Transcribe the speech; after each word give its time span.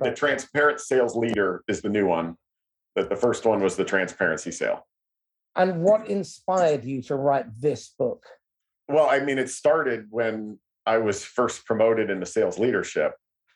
The 0.00 0.12
transparent 0.12 0.80
sales 0.80 1.16
leader 1.16 1.62
is 1.68 1.80
the 1.82 1.88
new 1.88 2.06
one. 2.06 2.36
That 2.96 3.08
the 3.08 3.16
first 3.16 3.44
one 3.44 3.60
was 3.60 3.76
the 3.76 3.84
transparency 3.84 4.50
sale. 4.50 4.86
And 5.54 5.82
what 5.82 6.08
inspired 6.08 6.84
you 6.84 7.02
to 7.02 7.16
write 7.16 7.46
this 7.60 7.94
book? 7.98 8.24
Well, 8.88 9.08
I 9.08 9.20
mean, 9.20 9.38
it 9.38 9.50
started 9.50 10.06
when 10.10 10.58
I 10.86 10.98
was 10.98 11.22
first 11.22 11.64
promoted 11.64 12.10
into 12.10 12.26
sales 12.26 12.58
leadership. 12.58 13.12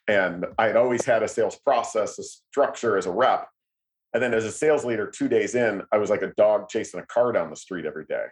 And 0.08 0.46
I 0.58 0.66
had 0.66 0.76
always 0.76 1.04
had 1.04 1.22
a 1.22 1.28
sales 1.28 1.56
process, 1.56 2.18
a 2.18 2.22
structure 2.22 2.98
as 2.98 3.06
a 3.06 3.10
rep. 3.10 3.48
And 4.12 4.22
then 4.22 4.34
as 4.34 4.44
a 4.44 4.52
sales 4.52 4.84
leader, 4.84 5.06
two 5.06 5.28
days 5.28 5.54
in, 5.54 5.82
I 5.90 5.98
was 5.98 6.10
like 6.10 6.22
a 6.22 6.32
dog 6.36 6.68
chasing 6.68 7.00
a 7.00 7.06
car 7.06 7.32
down 7.32 7.50
the 7.50 7.56
street 7.56 7.86
every 7.86 8.04
day, 8.04 8.26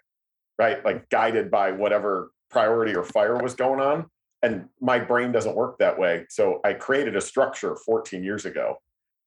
right? 0.58 0.84
Like 0.84 1.08
guided 1.08 1.50
by 1.50 1.72
whatever 1.72 2.32
priority 2.50 2.94
or 2.94 3.04
fire 3.04 3.38
was 3.38 3.54
going 3.54 3.80
on. 3.80 4.06
And 4.42 4.68
my 4.80 4.98
brain 4.98 5.32
doesn't 5.32 5.54
work 5.54 5.78
that 5.78 5.98
way. 5.98 6.26
So 6.30 6.60
I 6.64 6.72
created 6.72 7.16
a 7.16 7.20
structure 7.20 7.76
14 7.76 8.24
years 8.24 8.46
ago 8.46 8.76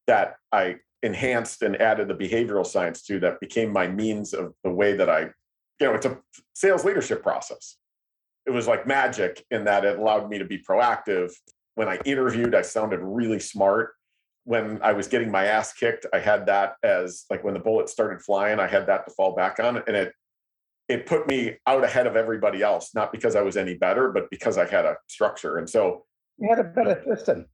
that 0.07 0.37
I 0.51 0.78
enhanced 1.04 1.61
and 1.61 1.79
added 1.82 2.07
the 2.07 2.15
behavioral 2.15 2.65
science 2.65 3.04
to 3.04 3.20
that 3.20 3.39
became 3.39 3.71
my 3.71 3.87
means 3.87 4.34
of 4.34 4.54
the 4.64 4.71
way 4.71 4.96
that 4.96 5.10
I, 5.10 5.21
you 5.79 5.87
know, 5.87 5.93
it's 5.93 6.06
a 6.06 6.18
sales 6.56 6.84
leadership 6.84 7.21
process. 7.21 7.78
It 8.46 8.51
was 8.51 8.68
like 8.68 8.87
magic 8.87 9.46
in 9.51 9.65
that 9.65 9.86
it 9.86 10.00
allowed 10.00 10.29
me 10.29 10.39
to 10.39 10.46
be 10.46 10.57
proactive. 10.57 11.32
When 11.75 11.87
I 11.87 11.98
interviewed, 12.06 12.56
I 12.56 12.61
sounded 12.61 13.00
really 13.01 13.39
smart 13.39 13.93
when 14.45 14.79
I 14.82 14.93
was 14.93 15.07
getting 15.07 15.32
my 15.32 15.45
ass 15.45 15.73
kicked, 15.73 16.06
I 16.14 16.20
had 16.20 16.45
that 16.48 16.75
as 16.84 17.25
like 17.29 17.43
when 17.43 17.54
the 17.54 17.59
bullets 17.59 17.92
started 17.92 18.21
flying, 18.21 18.59
I 18.59 18.68
had 18.68 18.87
that 18.87 19.06
to 19.06 19.11
fall 19.14 19.36
back 19.36 19.59
on. 19.59 19.78
And 19.87 19.95
it 19.95 20.14
it 20.89 21.05
put 21.05 21.28
me 21.28 21.57
out 21.65 21.83
ahead 21.83 22.07
of 22.07 22.15
everybody 22.15 22.61
else, 22.61 22.93
not 22.93 23.11
because 23.11 23.36
I 23.36 23.42
was 23.42 23.57
any 23.57 23.75
better, 23.75 24.11
but 24.11 24.29
because 24.29 24.57
I 24.57 24.65
had 24.65 24.86
a 24.86 24.97
structure. 25.07 25.57
And 25.57 25.69
so 25.69 26.06
you 26.37 26.50
had 26.50 26.59
a 26.59 26.64
better 26.64 27.01
system. 27.07 27.46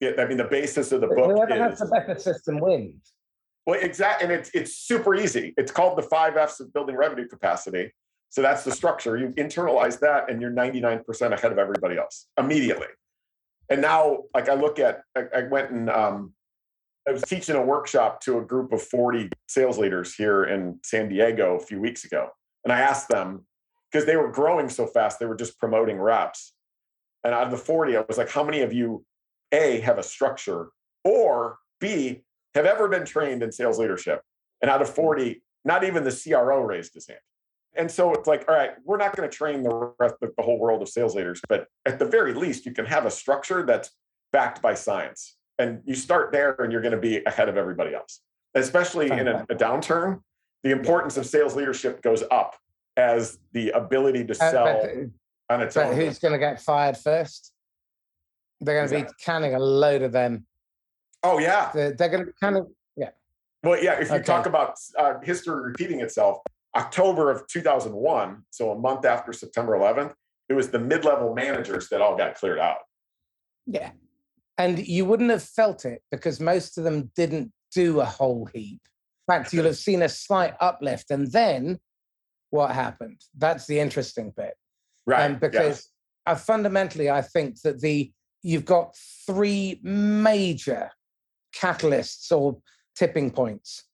Yeah, 0.00 0.12
I 0.18 0.26
mean 0.26 0.36
the 0.36 0.44
basis 0.44 0.92
of 0.92 1.00
the 1.00 1.06
book 1.06 1.30
Whoever 1.30 1.54
is 1.54 1.60
has 1.60 1.78
the 1.78 1.86
better 1.86 2.18
system 2.18 2.60
wins. 2.60 3.12
well, 3.66 3.80
exactly, 3.80 4.24
and 4.24 4.32
it's 4.32 4.50
it's 4.54 4.76
super 4.76 5.14
easy. 5.14 5.54
It's 5.56 5.72
called 5.72 5.98
the 5.98 6.02
five 6.02 6.36
F's 6.36 6.60
of 6.60 6.72
building 6.72 6.96
revenue 6.96 7.26
capacity. 7.26 7.92
So 8.28 8.42
that's 8.42 8.64
the 8.64 8.72
structure. 8.72 9.16
You 9.16 9.28
internalize 9.30 9.98
that, 10.00 10.30
and 10.30 10.42
you're 10.42 10.50
99% 10.50 11.32
ahead 11.32 11.52
of 11.52 11.58
everybody 11.58 11.96
else 11.96 12.26
immediately 12.38 12.88
and 13.68 13.80
now 13.80 14.18
like 14.34 14.48
i 14.48 14.54
look 14.54 14.78
at 14.78 15.02
i, 15.16 15.24
I 15.34 15.42
went 15.42 15.70
and 15.70 15.90
um, 15.90 16.32
i 17.08 17.12
was 17.12 17.22
teaching 17.22 17.56
a 17.56 17.62
workshop 17.62 18.20
to 18.20 18.38
a 18.38 18.42
group 18.42 18.72
of 18.72 18.82
40 18.82 19.30
sales 19.48 19.78
leaders 19.78 20.14
here 20.14 20.44
in 20.44 20.78
san 20.82 21.08
diego 21.08 21.56
a 21.56 21.60
few 21.60 21.80
weeks 21.80 22.04
ago 22.04 22.30
and 22.64 22.72
i 22.72 22.80
asked 22.80 23.08
them 23.08 23.44
because 23.90 24.06
they 24.06 24.16
were 24.16 24.30
growing 24.30 24.68
so 24.68 24.86
fast 24.86 25.18
they 25.18 25.26
were 25.26 25.36
just 25.36 25.58
promoting 25.58 25.98
reps. 25.98 26.52
And 27.24 27.32
out 27.32 27.44
of 27.44 27.50
the 27.50 27.56
40 27.56 27.96
i 27.96 28.04
was 28.06 28.18
like 28.18 28.30
how 28.30 28.44
many 28.44 28.62
of 28.62 28.72
you 28.72 29.04
a 29.52 29.80
have 29.80 29.98
a 29.98 30.02
structure 30.02 30.68
or 31.04 31.58
b 31.80 32.22
have 32.54 32.66
ever 32.66 32.88
been 32.88 33.04
trained 33.04 33.42
in 33.42 33.52
sales 33.52 33.78
leadership 33.78 34.22
and 34.62 34.70
out 34.70 34.82
of 34.82 34.88
40 34.88 35.42
not 35.66 35.82
even 35.82 36.04
the 36.04 36.16
cro 36.30 36.62
raised 36.62 36.94
his 36.94 37.08
hand. 37.08 37.20
And 37.76 37.90
so 37.90 38.14
it's 38.14 38.26
like, 38.26 38.46
all 38.48 38.54
right, 38.54 38.70
we're 38.84 38.96
not 38.96 39.14
going 39.14 39.28
to 39.28 39.36
train 39.36 39.62
the 39.62 39.92
rest 39.98 40.14
of 40.22 40.30
the 40.36 40.42
whole 40.42 40.58
world 40.58 40.80
of 40.80 40.88
sales 40.88 41.14
leaders, 41.14 41.42
but 41.48 41.66
at 41.84 41.98
the 41.98 42.06
very 42.06 42.32
least, 42.32 42.64
you 42.64 42.72
can 42.72 42.86
have 42.86 43.04
a 43.04 43.10
structure 43.10 43.66
that's 43.66 43.90
backed 44.32 44.62
by 44.62 44.72
science. 44.72 45.35
And 45.58 45.82
you 45.84 45.94
start 45.94 46.32
there 46.32 46.54
and 46.58 46.70
you're 46.72 46.82
going 46.82 46.94
to 46.94 47.00
be 47.00 47.22
ahead 47.24 47.48
of 47.48 47.56
everybody 47.56 47.94
else. 47.94 48.20
Especially 48.54 49.10
in 49.10 49.28
a, 49.28 49.44
a 49.50 49.54
downturn, 49.54 50.20
the 50.62 50.70
importance 50.70 51.16
of 51.16 51.26
sales 51.26 51.54
leadership 51.54 52.02
goes 52.02 52.22
up 52.30 52.56
as 52.96 53.38
the 53.52 53.70
ability 53.70 54.24
to 54.24 54.32
uh, 54.32 54.50
sell 54.50 54.66
uh, 54.68 55.52
on 55.52 55.62
its 55.62 55.74
but 55.74 55.86
own. 55.86 55.96
Who's 55.96 56.18
going 56.18 56.32
to 56.32 56.38
get 56.38 56.60
fired 56.60 56.96
first? 56.96 57.52
They're 58.60 58.76
going 58.76 58.88
to 58.88 58.94
exactly. 58.94 59.14
be 59.18 59.24
canning 59.24 59.54
a 59.54 59.58
load 59.58 60.02
of 60.02 60.12
them. 60.12 60.46
Oh, 61.22 61.38
yeah. 61.38 61.70
They're, 61.74 61.92
they're 61.92 62.08
going 62.08 62.26
to 62.26 62.32
kind 62.40 62.56
of, 62.56 62.68
yeah. 62.96 63.10
Well, 63.62 63.82
yeah, 63.82 64.00
if 64.00 64.08
you 64.08 64.16
okay. 64.16 64.24
talk 64.24 64.46
about 64.46 64.74
uh, 64.98 65.14
history 65.22 65.60
repeating 65.60 66.00
itself, 66.00 66.38
October 66.74 67.30
of 67.30 67.46
2001, 67.48 68.42
so 68.50 68.70
a 68.70 68.78
month 68.78 69.04
after 69.04 69.32
September 69.32 69.72
11th, 69.72 70.14
it 70.48 70.54
was 70.54 70.70
the 70.70 70.78
mid 70.78 71.04
level 71.04 71.34
managers 71.34 71.88
that 71.88 72.00
all 72.00 72.16
got 72.16 72.34
cleared 72.34 72.58
out. 72.58 72.78
Yeah. 73.66 73.90
And 74.58 74.86
you 74.86 75.04
wouldn't 75.04 75.30
have 75.30 75.42
felt 75.42 75.84
it 75.84 76.02
because 76.10 76.40
most 76.40 76.78
of 76.78 76.84
them 76.84 77.10
didn't 77.14 77.52
do 77.72 78.00
a 78.00 78.04
whole 78.04 78.46
heap. 78.54 78.80
In 79.28 79.34
fact, 79.34 79.52
you'll 79.52 79.66
have 79.66 79.76
seen 79.76 80.02
a 80.02 80.08
slight 80.08 80.54
uplift. 80.60 81.10
And 81.10 81.30
then 81.30 81.78
what 82.50 82.70
happened? 82.70 83.20
That's 83.36 83.66
the 83.66 83.80
interesting 83.80 84.32
bit. 84.36 84.54
Right. 85.06 85.24
Um, 85.30 85.36
because 85.36 85.90
yes. 86.26 86.44
fundamentally, 86.44 87.10
I 87.10 87.22
think 87.22 87.60
that 87.62 87.80
the 87.80 88.10
you've 88.42 88.64
got 88.64 88.94
three 89.26 89.80
major 89.82 90.90
catalysts 91.54 92.30
or 92.30 92.58
tipping 92.94 93.30
points 93.30 93.84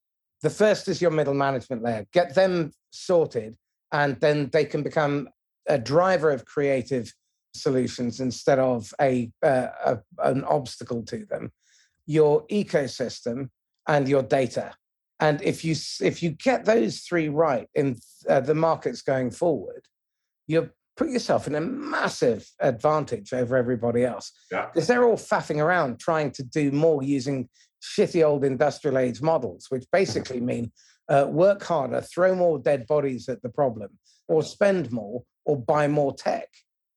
the 0.43 0.51
first 0.51 0.89
is 0.89 1.01
your 1.01 1.13
middle 1.13 1.35
management 1.35 1.83
layer. 1.83 2.05
Get 2.13 2.35
them 2.35 2.73
sorted, 2.91 3.57
and 3.93 4.21
then 4.21 4.51
they 4.53 4.65
can 4.65 4.83
become 4.83 5.29
a 5.69 5.79
driver 5.79 6.31
of 6.31 6.45
creative 6.45 7.13
solutions 7.55 8.21
instead 8.21 8.59
of 8.59 8.93
a, 9.01 9.31
uh, 9.43 9.69
a 9.85 9.99
an 10.19 10.45
obstacle 10.45 11.03
to 11.05 11.25
them. 11.27 11.53
Your 12.07 12.47
ecosystem 12.49 13.51
and 13.87 14.09
your 14.09 14.23
data. 14.23 14.75
And 15.21 15.41
if 15.43 15.65
you 15.65 15.77
if 16.01 16.23
you 16.23 16.31
get 16.31 16.65
those 16.65 17.01
three 17.01 17.29
right 17.29 17.69
in 17.75 17.99
uh, 18.29 18.41
the 18.41 18.55
markets 18.55 19.03
going 19.03 19.31
forward, 19.31 19.87
you 20.47 20.71
put 20.97 21.11
yourself 21.11 21.47
in 21.47 21.55
a 21.55 21.61
massive 21.61 22.49
advantage 22.61 23.33
over 23.33 23.57
everybody 23.57 24.05
else. 24.05 24.33
Yeah. 24.51 24.67
Because 24.67 24.87
they're 24.87 25.05
all 25.05 25.17
faffing 25.17 25.63
around 25.63 26.01
trying 26.01 26.33
to 26.33 26.43
do 26.43 26.71
more 26.73 27.03
using 27.03 27.49
shitty 27.83 28.25
old 28.25 28.45
industrial 28.45 28.99
age 28.99 29.23
models, 29.23 29.67
which 29.69 29.85
basically 29.93 30.41
mean 30.41 30.73
uh, 31.09 31.27
work 31.29 31.63
harder, 31.63 32.01
throw 32.01 32.35
more 32.35 32.59
dead 32.59 32.87
bodies 32.87 33.29
at 33.29 33.43
the 33.43 33.49
problem, 33.49 33.91
or 34.29 34.43
spend 34.43 34.93
more, 34.93 35.23
or 35.45 35.57
buy 35.57 35.89
more 35.89 36.15
tech. 36.15 36.49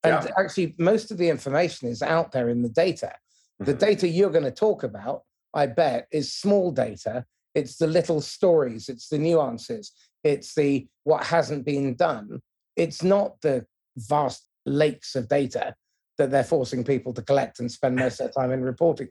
And 0.05 0.25
yeah. 0.25 0.31
actually, 0.37 0.75
most 0.77 1.11
of 1.11 1.17
the 1.17 1.29
information 1.29 1.87
is 1.87 2.01
out 2.01 2.31
there 2.31 2.49
in 2.49 2.61
the 2.61 2.69
data. 2.69 3.13
The 3.59 3.71
mm-hmm. 3.71 3.79
data 3.79 4.07
you're 4.07 4.29
going 4.29 4.43
to 4.43 4.51
talk 4.51 4.83
about, 4.83 5.23
I 5.53 5.67
bet, 5.67 6.07
is 6.11 6.33
small 6.33 6.71
data. 6.71 7.25
It's 7.53 7.77
the 7.77 7.87
little 7.87 8.21
stories, 8.21 8.89
it's 8.89 9.07
the 9.07 9.17
nuances, 9.17 9.93
it's 10.23 10.53
the 10.55 10.87
what 11.03 11.23
hasn't 11.23 11.65
been 11.65 11.95
done. 11.95 12.41
It's 12.75 13.01
not 13.01 13.39
the 13.41 13.65
vast 13.95 14.45
lakes 14.65 15.15
of 15.15 15.29
data 15.29 15.75
that 16.17 16.31
they're 16.31 16.43
forcing 16.43 16.83
people 16.83 17.13
to 17.13 17.21
collect 17.21 17.59
and 17.59 17.71
spend 17.71 17.95
most 17.95 18.19
of 18.19 18.25
their 18.25 18.43
time 18.43 18.51
in 18.51 18.61
reporting. 18.61 19.07